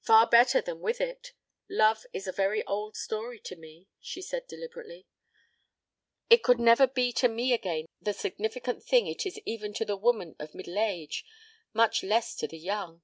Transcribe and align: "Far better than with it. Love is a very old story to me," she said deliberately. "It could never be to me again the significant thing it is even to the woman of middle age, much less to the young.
"Far 0.00 0.26
better 0.28 0.60
than 0.60 0.80
with 0.80 1.00
it. 1.00 1.32
Love 1.70 2.06
is 2.12 2.26
a 2.26 2.32
very 2.32 2.64
old 2.64 2.96
story 2.96 3.38
to 3.42 3.54
me," 3.54 3.86
she 4.00 4.20
said 4.20 4.48
deliberately. 4.48 5.06
"It 6.28 6.42
could 6.42 6.58
never 6.58 6.88
be 6.88 7.12
to 7.12 7.28
me 7.28 7.52
again 7.52 7.86
the 8.02 8.14
significant 8.14 8.82
thing 8.82 9.06
it 9.06 9.24
is 9.24 9.38
even 9.46 9.72
to 9.74 9.84
the 9.84 9.96
woman 9.96 10.34
of 10.40 10.56
middle 10.56 10.80
age, 10.80 11.24
much 11.72 12.02
less 12.02 12.34
to 12.34 12.48
the 12.48 12.58
young. 12.58 13.02